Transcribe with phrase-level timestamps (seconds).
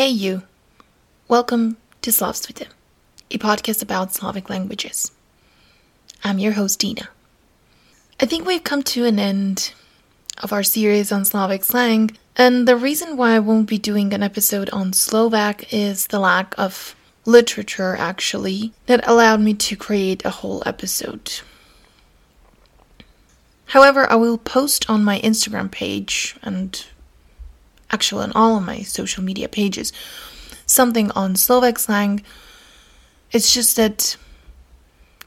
[0.00, 0.44] Hey, you.
[1.28, 2.68] Welcome to Slavstvuyte,
[3.30, 5.12] a podcast about Slavic languages.
[6.24, 7.10] I'm your host, Dina.
[8.18, 9.74] I think we've come to an end
[10.38, 14.22] of our series on Slavic slang, and the reason why I won't be doing an
[14.22, 16.96] episode on Slovak is the lack of
[17.26, 21.42] literature, actually, that allowed me to create a whole episode.
[23.66, 26.86] However, I will post on my Instagram page and
[27.90, 29.92] actually on all of my social media pages,
[30.66, 32.22] something on Slovak slang.
[33.32, 34.16] It's just that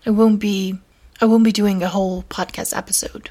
[0.06, 0.80] I won't be
[1.22, 3.30] I won't be doing a whole podcast episode.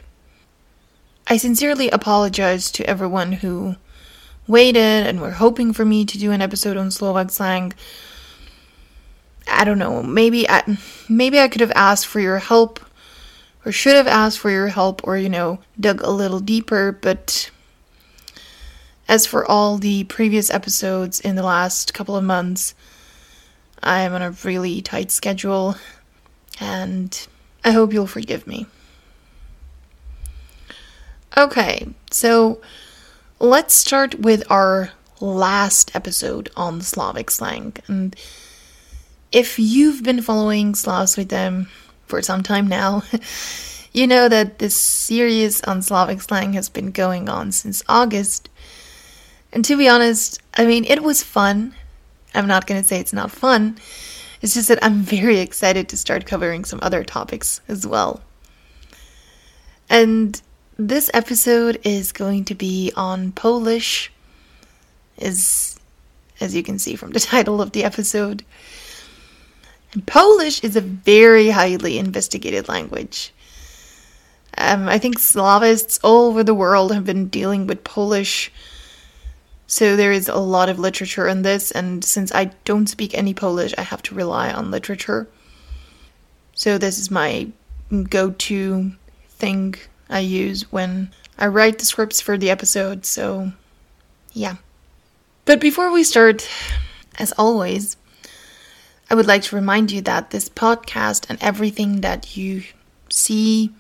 [1.27, 3.77] I sincerely apologize to everyone who
[4.47, 7.73] waited and were hoping for me to do an episode on Slovak slang.
[9.47, 12.81] I don't know, maybe I maybe I could have asked for your help
[13.65, 17.51] or should have asked for your help or you know, dug a little deeper, but
[19.13, 22.75] as for all the previous episodes in the last couple of months,
[23.83, 25.77] I am on a really tight schedule
[26.59, 27.29] and
[27.63, 28.65] I hope you'll forgive me.
[31.37, 32.63] Okay, so
[33.39, 37.77] let's start with our last episode on Slavic slang.
[37.89, 38.17] And
[39.31, 41.67] if you've been following Slavstvuyte
[42.07, 43.03] for some time now,
[43.93, 48.49] you know that this series on Slavic slang has been going on since August.
[49.53, 51.75] And to be honest, I mean, it was fun.
[52.35, 53.77] I'm not going to say it's not fun.
[54.41, 58.23] It's just that I'm very excited to start covering some other topics as well.
[59.89, 60.41] And
[60.79, 64.11] this episode is going to be on Polish,
[65.19, 65.79] is
[66.41, 68.45] as you can see from the title of the episode.
[69.93, 73.33] And Polish is a very highly investigated language.
[74.57, 78.51] Um, I think Slavists all over the world have been dealing with Polish
[79.73, 83.33] so there is a lot of literature on this, and since I don't speak any
[83.33, 85.29] Polish, I have to rely on literature.
[86.53, 87.49] So this is my
[88.11, 88.93] go to
[89.31, 89.77] thing
[90.11, 93.53] I use when I write the scripts for the episode, so
[94.35, 94.57] yeah.
[95.47, 96.47] But before we start,
[97.19, 97.97] as always,
[99.09, 102.65] I would like to remind you that this podcast and everything that you
[103.09, 103.73] see,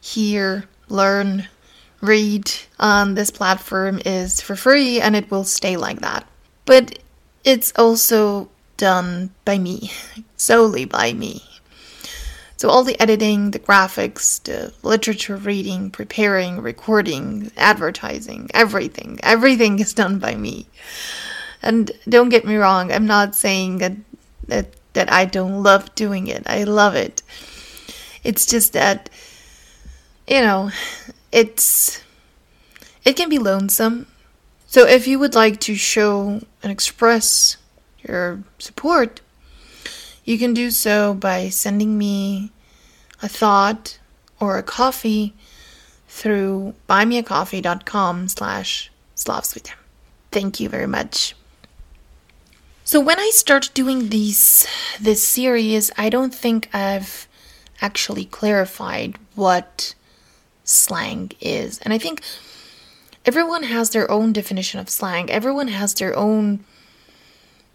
[0.00, 1.46] hear, learn,
[2.00, 6.26] read on this platform is for free and it will stay like that.
[6.64, 6.98] But
[7.44, 9.90] it's also done by me,
[10.36, 11.42] solely by me.
[12.56, 19.94] So, all the editing, the graphics, the literature reading, preparing, recording, advertising, everything, everything is
[19.94, 20.66] done by me.
[21.62, 23.92] And don't get me wrong, I'm not saying that,
[24.48, 26.42] that, that I don't love doing it.
[26.46, 27.22] I love it.
[28.24, 29.08] It's just that,
[30.26, 30.70] you know,
[31.32, 32.02] it's
[33.04, 34.06] it can be lonesome.
[34.66, 37.56] So if you would like to show and express
[38.06, 39.20] your support,
[40.24, 42.52] you can do so by sending me
[43.22, 43.98] a thought
[44.38, 45.34] or a coffee
[46.06, 49.72] through buymeacoffee.com slash slavstvuyte.
[50.30, 51.34] Thank you very much.
[52.84, 54.66] So when I start doing these
[55.00, 57.28] this series, I don't think I've
[57.80, 59.94] actually clarified what
[60.68, 61.78] slang is.
[61.80, 62.22] And I think
[63.24, 66.64] everyone has their own definition of slang, everyone has their own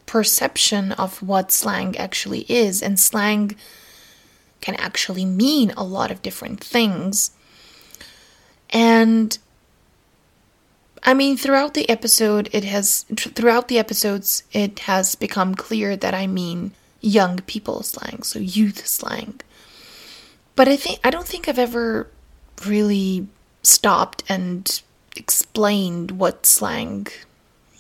[0.06, 3.56] perception of what slang actually is, and slang
[4.62, 7.32] can actually mean a lot of different things.
[8.70, 9.38] And
[11.04, 16.14] I mean, throughout the episode, it has, throughout the episodes, it has become clear that
[16.14, 16.72] I mean
[17.02, 19.42] young people slang, so youth slang.
[20.56, 22.08] But I think, I don't think I've ever
[22.68, 23.28] really
[23.62, 24.82] stopped and
[25.16, 27.08] explained what slang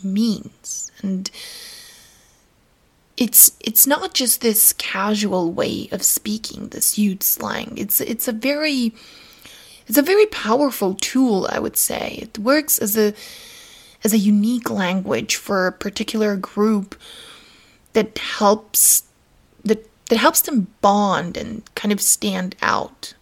[0.03, 0.91] means.
[1.01, 1.29] And
[3.17, 7.73] it's it's not just this casual way of speaking this youth slang.
[7.77, 8.93] It's it's a very
[9.87, 12.19] it's a very powerful tool i would say.
[12.21, 13.13] It works as a
[14.03, 16.95] as a unique language for a particular group
[17.93, 19.03] that helps
[19.63, 23.13] that that helps them bond and kind of stand out.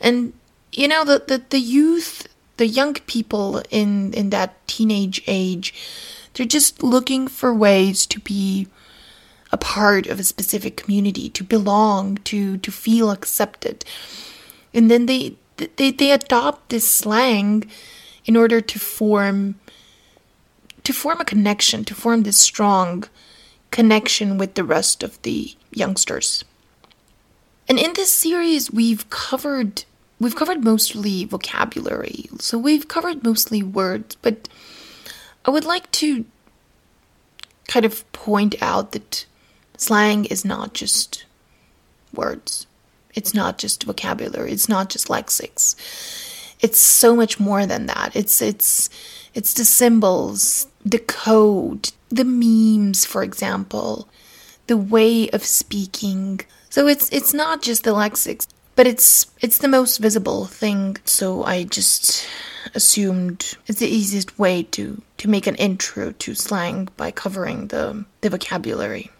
[0.00, 0.32] And
[0.76, 5.74] you know the, the, the youth the young people in in that teenage age
[6.34, 8.68] they're just looking for ways to be
[9.52, 13.84] a part of a specific community to belong to to feel accepted.
[14.74, 17.64] And then they they they adopt this slang
[18.24, 19.54] in order to form
[20.84, 23.04] to form a connection to form this strong
[23.70, 26.44] connection with the rest of the youngsters.
[27.68, 29.84] And in this series we've covered
[30.18, 34.48] we've covered mostly vocabulary, so we've covered mostly words, but
[35.44, 36.24] I would like to
[37.68, 39.26] kind of point out that
[39.76, 41.24] slang is not just
[42.12, 42.66] words.
[43.14, 44.52] It's not just vocabulary.
[44.52, 45.74] It's not just lexics.
[46.60, 48.14] It's so much more than that.
[48.14, 48.90] It's it's
[49.34, 54.08] it's the symbols, the code, the memes, for example,
[54.66, 56.40] the way of speaking.
[56.70, 58.46] So it's it's not just the lexics,
[58.76, 60.98] but it's it's the most visible thing.
[61.04, 62.26] So I just
[62.74, 68.04] assumed it's the easiest way to to make an intro to slang by covering the
[68.20, 69.10] the vocabulary.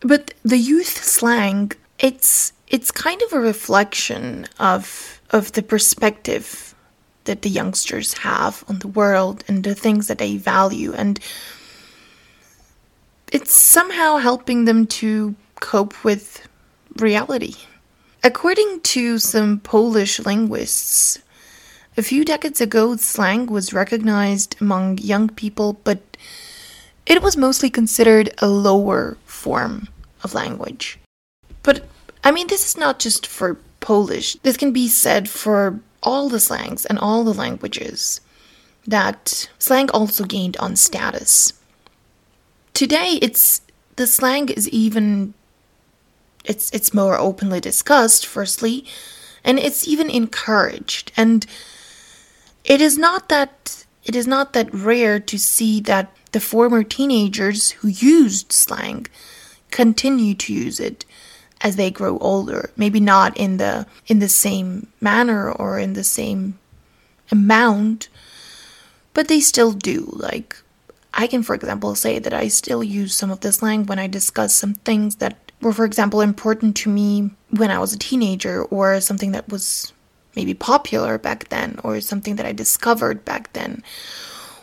[0.00, 6.74] But the youth slang, it's it's kind of a reflection of of the perspective
[7.24, 11.18] that the youngsters have on the world and the things that they value and
[13.32, 16.46] it's somehow helping them to cope with
[16.96, 17.54] reality.
[18.22, 21.18] According to some Polish linguists,
[21.96, 26.16] a few decades ago slang was recognized among young people, but
[27.06, 29.88] it was mostly considered a lower form
[30.22, 30.98] of language.
[31.62, 31.84] But
[32.22, 36.40] I mean, this is not just for Polish, this can be said for all the
[36.40, 38.20] slangs and all the languages
[38.86, 41.52] that slang also gained on status.
[42.72, 43.60] Today it's
[43.96, 45.34] the slang is even
[46.44, 48.84] it's it's more openly discussed firstly
[49.42, 51.46] and it's even encouraged and
[52.64, 57.70] it is not that it is not that rare to see that the former teenagers
[57.70, 59.06] who used slang
[59.70, 61.04] continue to use it
[61.60, 62.70] as they grow older.
[62.76, 66.58] Maybe not in the in the same manner or in the same
[67.30, 68.08] amount,
[69.14, 70.10] but they still do.
[70.12, 70.56] Like
[71.14, 74.06] I can for example say that I still use some of the slang when I
[74.06, 78.62] discuss some things that were for example important to me when I was a teenager
[78.64, 79.92] or something that was
[80.36, 83.82] maybe popular back then or something that I discovered back then.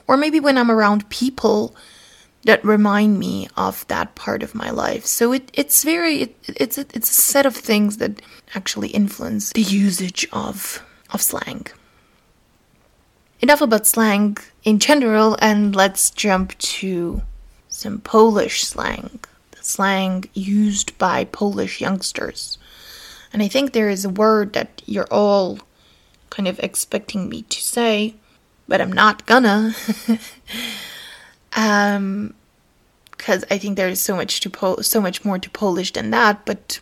[0.08, 1.76] Or maybe when I'm around people
[2.44, 5.06] that remind me of that part of my life.
[5.06, 8.22] So it, it's very it, it's a, it's a set of things that
[8.56, 11.68] actually influence the usage of of slang.
[13.42, 17.24] Enough about slang in general, and let's jump to
[17.70, 19.20] some Polish slang,
[19.64, 22.58] slang used by Polish youngsters.
[23.34, 25.60] And I think there is a word that you're all
[26.30, 28.16] kind of expecting me to say,
[28.68, 29.74] but I'm not gonna.
[31.56, 32.34] um,
[33.22, 36.10] because I think there is so much to po- so much more to Polish than
[36.10, 36.44] that.
[36.44, 36.80] But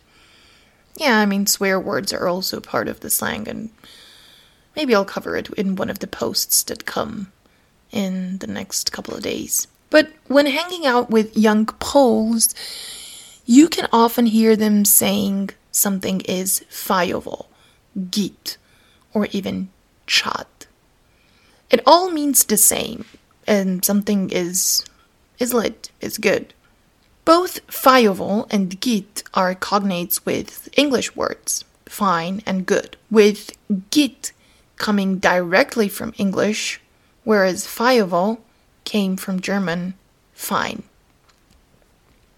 [0.96, 3.72] yeah, I mean, swear words are also part of the slang, and
[4.74, 7.32] maybe I'll cover it in one of the posts that come
[7.92, 9.68] in the next couple of days.
[9.90, 12.54] But when hanging out with young Poles,
[13.46, 17.48] you can often hear them saying something is fajowo,
[18.12, 18.58] git,
[19.14, 19.70] or even
[20.08, 20.46] czad.
[21.70, 23.06] It all means the same,
[23.48, 24.86] and something is
[25.40, 26.54] is lit, is good.
[27.26, 33.58] Both fajowo and git are cognates with English words, fine and good, with
[33.90, 34.32] git
[34.78, 36.82] coming directly from English,
[37.24, 38.40] whereas fajowo
[38.90, 39.94] came from German
[40.34, 40.82] fine.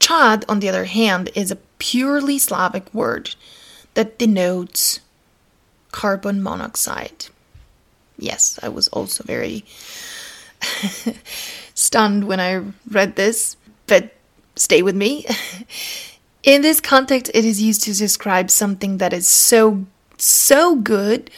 [0.04, 3.36] Czad, on the other hand, is a purely Slavic word
[3.94, 5.00] that denotes
[5.94, 7.28] carbon monoxide.
[8.18, 9.64] Yes, I was also very
[11.74, 13.56] stunned when I read this,
[13.88, 14.14] but
[14.58, 15.26] stay with me.
[16.44, 19.86] In this context, it is used to describe something that is so,
[20.18, 21.32] so good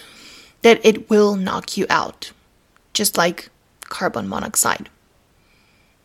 [0.63, 2.31] that it will knock you out,
[2.93, 3.49] just like
[3.81, 4.89] carbon monoxide.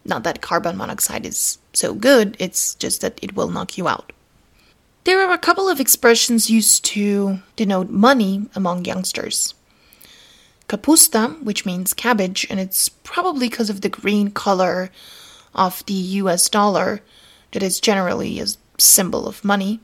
[0.09, 4.13] Not that carbon monoxide is so good, it's just that it will knock you out.
[5.05, 9.55] There are a couple of expressions used to denote money among youngsters.
[10.67, 14.91] Kapusta, which means cabbage, and it's probably because of the green color
[15.55, 17.03] of the US dollar
[17.53, 18.47] that is generally a
[18.79, 19.81] symbol of money.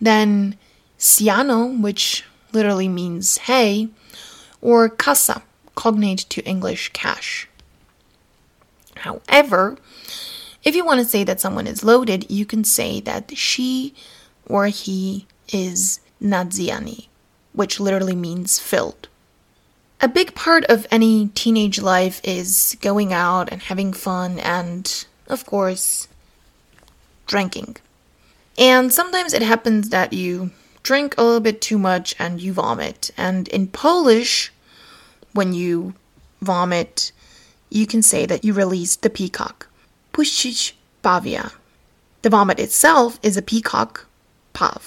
[0.00, 0.58] Then
[0.98, 3.88] siano, which literally means hay,
[4.60, 5.42] or kasa,
[5.76, 7.48] cognate to English cash.
[9.00, 9.76] However,
[10.64, 13.94] if you want to say that someone is loaded, you can say that she
[14.46, 17.06] or he is nadziani,
[17.52, 19.08] which literally means filled.
[20.00, 25.44] A big part of any teenage life is going out and having fun and, of
[25.44, 26.06] course,
[27.26, 27.76] drinking.
[28.56, 30.50] And sometimes it happens that you
[30.82, 33.10] drink a little bit too much and you vomit.
[33.16, 34.52] And in Polish,
[35.32, 35.94] when you
[36.40, 37.12] vomit,
[37.70, 39.68] you can say that you released the peacock.
[40.12, 40.72] Puścić
[41.02, 41.52] pawia.
[42.22, 44.06] The vomit itself is a peacock,
[44.52, 44.78] paw.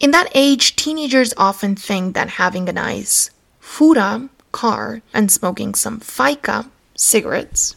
[0.00, 3.30] In that age, teenagers often think that having a nice
[3.60, 7.76] fura, car, and smoking some fajka, cigarettes,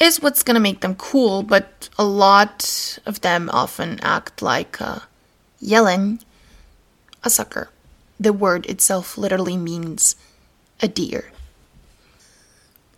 [0.00, 4.84] is what's gonna make them cool, but a lot of them often act like uh,
[4.84, 5.02] a
[5.62, 6.20] jeleń,
[7.24, 7.70] a sucker.
[8.20, 10.16] The word itself literally means
[10.80, 11.32] a deer.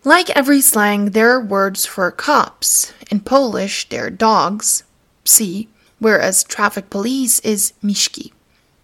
[0.03, 2.91] Like every slang, there are words for cops.
[3.11, 4.81] In Polish, they're dogs,
[5.25, 5.67] psy,
[5.99, 8.31] whereas traffic police is miśki,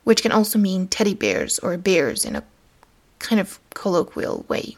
[0.03, 2.43] which can also mean teddy bears or bears in a
[3.17, 4.77] kind of colloquial way.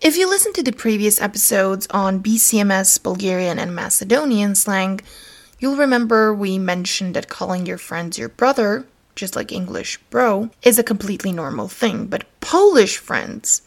[0.00, 5.00] If you listen to the previous episodes on BCMS, Bulgarian, and Macedonian slang,
[5.60, 8.84] you'll remember we mentioned that calling your friends your brother,
[9.14, 13.62] just like English bro, is a completely normal thing, but Polish friends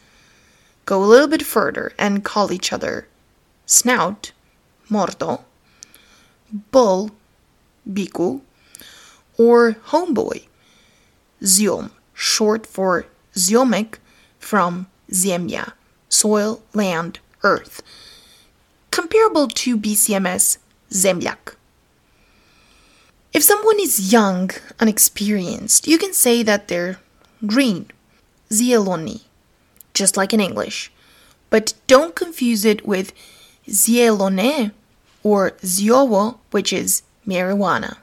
[0.89, 3.07] go a little bit further and call each other
[3.67, 4.31] snout,
[4.89, 5.43] mordo,
[6.71, 7.11] bull,
[7.87, 8.41] byku,
[9.37, 10.47] or homeboy,
[11.43, 13.05] ziom, short for
[13.35, 13.99] ziomek
[14.39, 15.73] from ziemia,
[16.09, 17.83] soil, land, earth,
[18.89, 20.57] comparable to BCMS
[20.89, 21.53] zemlyak.
[23.31, 26.97] If someone is young, unexperienced, you can say that they're
[27.45, 27.91] green,
[28.49, 29.28] zieloni,
[29.99, 30.91] just like in English.
[31.51, 33.13] But don't confuse it with
[33.67, 34.71] zielone
[35.21, 37.97] or zioło, which is marijuana.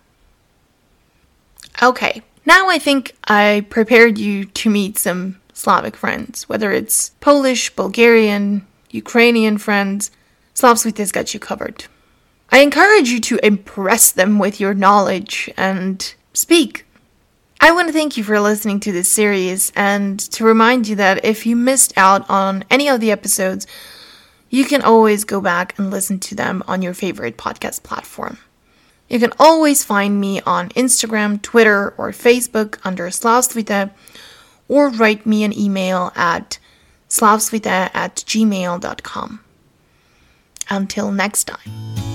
[1.82, 7.74] Okay, now I think I prepared you to meet some Slavic friends, whether it's Polish,
[7.74, 10.10] Bulgarian, Ukrainian friends.
[10.54, 11.86] Slavstvuyte has got you covered.
[12.50, 16.85] I encourage you to impress them with your knowledge and speak.
[17.60, 21.24] I want to thank you for listening to this series and to remind you that
[21.24, 23.66] if you missed out on any of the episodes,
[24.50, 28.38] you can always go back and listen to them on your favorite podcast platform.
[29.08, 33.90] You can always find me on Instagram, Twitter, or Facebook under Slavstvuyte,
[34.68, 36.58] or write me an email at
[37.08, 39.40] slavstvuyte at gmail.com.
[40.68, 42.05] Until next time.